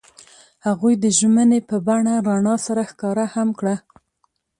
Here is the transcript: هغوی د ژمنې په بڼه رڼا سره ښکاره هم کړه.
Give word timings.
هغوی 0.65 0.93
د 1.03 1.05
ژمنې 1.19 1.59
په 1.69 1.75
بڼه 1.87 2.13
رڼا 2.27 2.55
سره 2.67 2.81
ښکاره 2.89 3.25
هم 3.35 3.49
کړه. 3.59 3.75